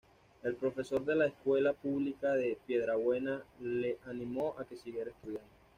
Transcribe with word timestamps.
El 0.41 0.55
profesor 0.55 1.05
de 1.05 1.15
la 1.15 1.27
escuela 1.27 1.73
pública 1.73 2.33
de 2.33 2.57
Piedrabuena 2.65 3.43
le 3.61 3.99
animó 4.07 4.55
a 4.57 4.65
que 4.65 4.75
siguiera 4.75 5.11
estudiando. 5.11 5.51